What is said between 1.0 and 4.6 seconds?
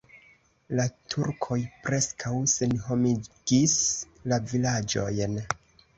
turkoj preskaŭ senhomigis la